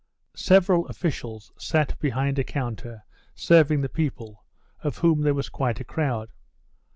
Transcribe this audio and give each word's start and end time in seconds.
Several 0.33 0.87
officials 0.87 1.51
sat 1.59 1.99
behind 1.99 2.39
a 2.39 2.43
counter 2.43 3.03
serving 3.35 3.81
the 3.81 3.87
people, 3.87 4.43
of 4.83 4.97
whom 4.97 5.21
there 5.21 5.35
was 5.35 5.47
quite 5.49 5.79
a 5.79 5.83
crowd. 5.83 6.29